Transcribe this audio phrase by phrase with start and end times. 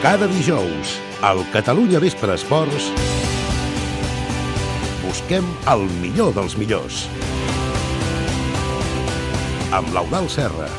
[0.00, 2.86] Cada dijous, al Catalunya Vespre Esports,
[5.02, 7.02] busquem el millor dels millors.
[9.76, 10.70] Amb l'Eudal Serra.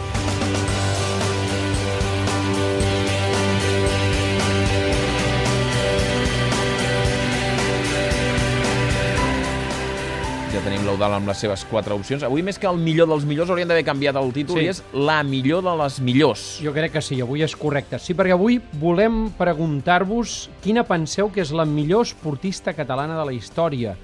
[10.52, 12.26] Ja tenim l'Eudal amb les seves quatre opcions.
[12.28, 14.66] Avui, més que el millor dels millors, haurien d'haver canviat el títol Sí.
[14.66, 16.60] i és la millor de les millors.
[16.62, 17.98] Jo crec que sí, avui és correcte.
[18.00, 23.32] Sí, perquè avui volem preguntar-vos quina penseu que és la millor esportista catalana de la
[23.34, 23.96] història.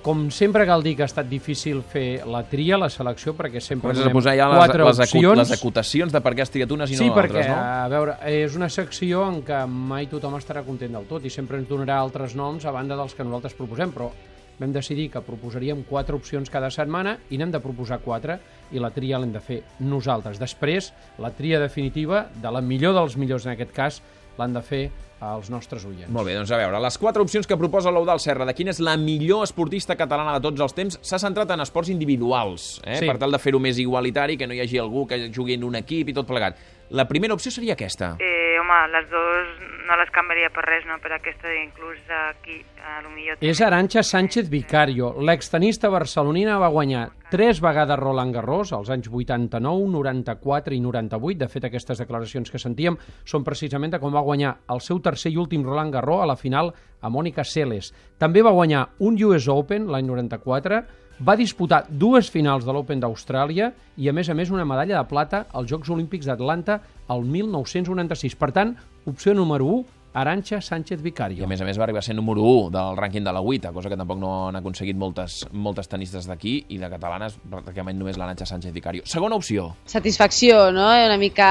[0.00, 3.90] Com sempre cal dir que ha estat difícil fer la tria, la selecció, perquè sempre
[3.90, 5.36] Comences a posar ja les, les, opcions.
[5.36, 7.56] les acotacions de per què has triat unes i no Sí, perquè, altres, no?
[7.56, 11.58] a veure, és una secció en què mai tothom estarà content del tot i sempre
[11.58, 14.12] ens donarà altres noms a banda dels que nosaltres proposem, però
[14.58, 18.38] vam decidir que proposaríem quatre opcions cada setmana i n'hem de proposar quatre
[18.74, 20.40] i la tria l'hem de fer nosaltres.
[20.40, 24.02] Després, la tria definitiva de la millor dels millors en aquest cas
[24.38, 26.10] l'han de fer els nostres oients.
[26.14, 28.78] Molt bé, doncs a veure, les quatre opcions que proposa l'Eudal Serra de quina és
[28.78, 33.00] la millor esportista catalana de tots els temps s'ha centrat en esports individuals, eh?
[33.02, 33.08] Sí.
[33.10, 35.80] per tal de fer-ho més igualitari, que no hi hagi algú que jugui en un
[35.80, 36.58] equip i tot plegat.
[36.90, 38.14] La primera opció seria aquesta.
[38.22, 38.37] Eh,
[38.68, 39.48] home, les dues
[39.88, 40.98] no les canviaria per res, no?
[41.00, 43.38] Per aquesta inclús aquí, a lo millor...
[43.40, 45.14] És Aranxa Sánchez Vicario.
[45.24, 51.38] L'extenista barcelonina va guanyar tres vegades Roland Garros, als anys 89, 94 i 98.
[51.40, 55.32] De fet, aquestes declaracions que sentíem són precisament de com va guanyar el seu tercer
[55.32, 57.92] i últim Roland Garros a la final a Mònica Seles.
[58.20, 60.82] També va guanyar un US Open l'any 94,
[61.18, 65.08] va disputar dues finals de l'Open d'Austràlia i, a més a més, una medalla de
[65.10, 66.78] plata als Jocs Olímpics d'Atlanta
[67.10, 68.36] el 1996.
[68.38, 68.74] Per tant,
[69.08, 71.44] opció número 1, Aranxa Sánchez I Vicario.
[71.44, 73.72] a més a més va arribar a ser número 1 del rànquing de la UITA,
[73.72, 78.16] cosa que tampoc no han aconseguit moltes, moltes tenistes d'aquí i de catalanes, pràcticament només
[78.16, 79.02] l'Aranxa Sánchez Vicario.
[79.04, 79.74] Segona opció.
[79.84, 80.88] Satisfacció, no?
[80.88, 81.48] Una mica...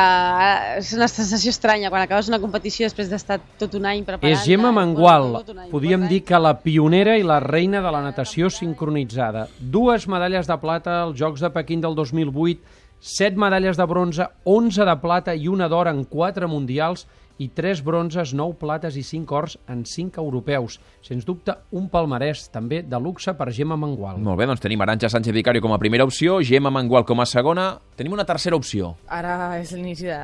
[0.77, 4.33] És una sensació estranya quan acabes una competició després d'estar tot un any preparant.
[4.33, 9.47] És Gemma Mangual, podríem dir que la pionera i la reina de la natació sincronitzada.
[9.59, 14.86] Dues medalles de plata als Jocs de Pequín del 2008, set medalles de bronze, 11
[14.89, 17.05] de plata i una d'or en quatre mundials
[17.37, 20.80] i tres bronzes, nou plates i cinc ors en cinc europeus.
[21.05, 24.20] Sens dubte, un palmarès també de luxe per Gemma Mangual.
[24.23, 27.27] Molt bé, doncs tenim Aranxa Sánchez Vicario com a primera opció, Gemma Mangual com a
[27.30, 27.70] segona.
[27.97, 28.95] Tenim una tercera opció.
[29.08, 30.20] Ara és l'inici de,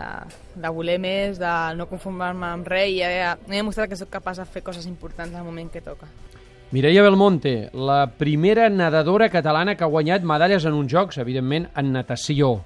[0.55, 4.41] de voler més, de no conformar-me amb res i ja, he demostrat que sóc capaç
[4.41, 6.09] de fer coses importants al moment que toca.
[6.73, 11.91] Mireia Belmonte, la primera nedadora catalana que ha guanyat medalles en uns jocs, evidentment, en
[11.93, 12.63] natació.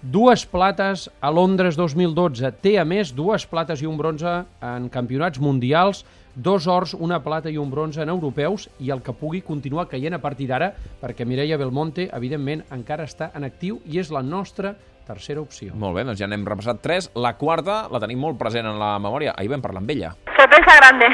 [0.00, 2.52] Dues plates a Londres 2012.
[2.62, 4.30] Té, a més, dues plates i un bronze
[4.62, 6.04] en campionats mundials,
[6.38, 10.14] dos ors, una plata i un bronze en europeus i el que pugui continuar caient
[10.14, 10.70] a partir d'ara,
[11.02, 14.76] perquè Mireia Belmonte, evidentment, encara està en actiu i és la nostra
[15.08, 15.74] tercera opció.
[15.74, 17.10] Molt bé, doncs ja n'hem repassat tres.
[17.18, 19.34] La quarta la tenim molt present en la memòria.
[19.34, 20.14] Ahir vam parlar amb ella.
[20.38, 21.10] Sorpresa grande,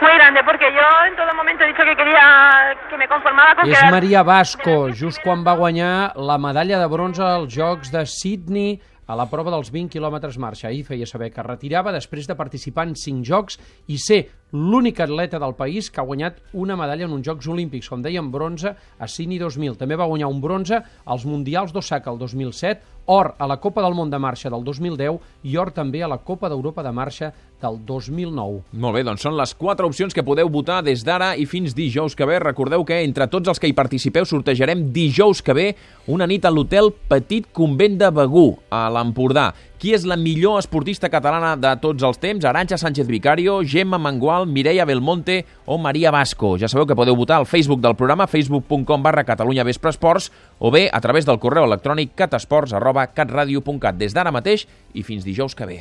[0.00, 3.70] muy grande, porque yo en todo momento he dicho que quería, que me conformaba con
[3.70, 3.78] És.
[3.90, 9.16] Maria Vasco, just quan va guanyar la medalla de bronze als Jocs de Sydney a
[9.16, 10.68] la prova dels 20 quilòmetres marxa.
[10.68, 13.56] Ahir feia saber que retirava després de participar en 5 jocs
[13.88, 17.88] i ser l'únic atleta del país que ha guanyat una medalla en uns Jocs Olímpics,
[17.88, 19.76] com dèiem, bronze a Sydney 2000.
[19.80, 23.94] També va guanyar un bronze als Mundials d'Osaka el 2007, or a la Copa del
[23.96, 25.16] Món de Marxa del 2010
[25.48, 28.60] i or també a la Copa d'Europa de Marxa del 2009.
[28.76, 32.14] Molt bé, doncs són les quatre opcions que podeu votar des d'ara i fins dijous
[32.14, 32.36] que ve.
[32.44, 35.66] Recordeu que entre tots els que hi participeu sortejarem dijous que ve
[36.06, 39.54] una nit a l'hotel Petit Convent de Begú, a l'Empordà.
[39.78, 42.42] Qui és la millor esportista catalana de tots els temps?
[42.42, 46.56] Aranxa Sánchez Vicario, Gemma Mangual, Mireia Belmonte o Maria Vasco.
[46.58, 50.72] Ja sabeu que podeu votar al Facebook del programa, facebook.com barra Catalunya Vespre Esports, o
[50.74, 54.66] bé a través del correu electrònic catasports arroba catradio.cat des d'ara mateix
[54.98, 55.78] i fins dijous que ve.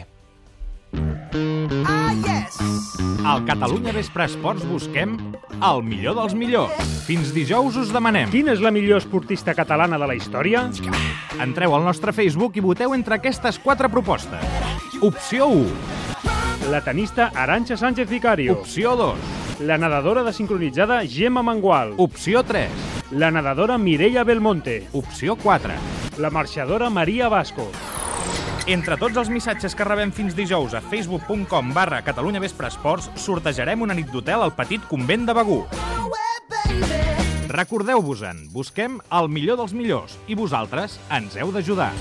[3.28, 5.18] Al Catalunya Vespre Esports busquem
[5.60, 6.78] el millor dels millors.
[7.08, 8.30] Fins dijous us demanem.
[8.32, 10.68] Quina és la millor esportista catalana de la història?
[11.44, 14.40] Entreu al nostre Facebook i voteu entre aquestes quatre propostes.
[15.04, 18.54] Opció 1, La tenista Aranxa Sánchez Vicario.
[18.62, 21.94] opció 2, La nedadora de sincronitzada Gemma Mangual.
[21.98, 22.70] opció 3,
[23.12, 24.88] La nedadora Mireia Belmonte.
[24.94, 25.74] opció 4.
[26.18, 27.70] La marxadora Maria Vasco.
[28.68, 33.86] Entre tots els missatges que rebem fins dijous a facebook.com barra Catalunya Vespre Esports sortejarem
[33.86, 35.62] una nit d'hotel al Petit Convent de Begú.
[37.48, 41.94] Recordeu-vos-en, busquem el millor dels millors i vosaltres ens heu d'ajudar.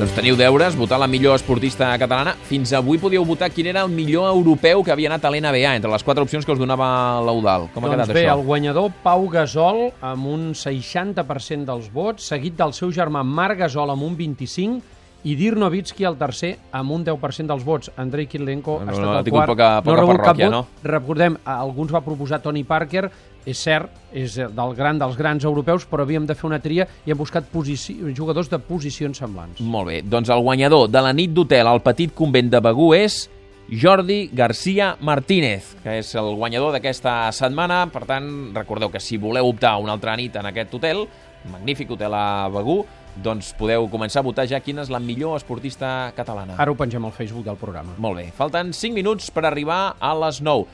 [0.00, 2.34] Doncs teniu deures, votar la millor esportista catalana.
[2.50, 5.94] Fins avui podíeu votar quin era el millor europeu que havia anat a l'NBA, entre
[5.94, 7.70] les quatre opcions que us donava l'Eudal.
[7.70, 8.40] Com ha doncs quedat bé, això?
[8.40, 13.94] el guanyador Pau Gasol amb un 60% dels vots, seguit del seu germà Marc Gasol
[13.94, 17.90] amb un 25% i Dir Nowitzki el tercer amb un 10% dels vots.
[17.96, 19.46] Andrei Kirilenko No, ha estat no, el quart.
[19.52, 20.50] poca- no poca ha rebut cap vot.
[20.50, 20.66] no?
[20.82, 23.10] Recordem, alguns va proposar Tony Parker,
[23.44, 27.10] és cert, és del gran dels grans europeus, però havíem de fer una tria i
[27.10, 27.98] hem buscat posici...
[28.16, 29.60] jugadors de posicions semblants.
[29.60, 33.28] Molt bé, doncs el guanyador de la nit d'hotel al petit convent de Begú és
[33.70, 37.84] Jordi García Martínez, que és el guanyador d'aquesta setmana.
[37.92, 41.04] Per tant, recordeu que si voleu optar a una altra nit en aquest hotel,
[41.48, 42.82] magnífic hotel a Begú,
[43.20, 46.56] doncs podeu començar a votar ja quina és la millor esportista catalana.
[46.60, 47.96] Ara ho pengem al Facebook del programa.
[47.98, 50.68] Molt bé, falten 5 minuts per arribar a les 9.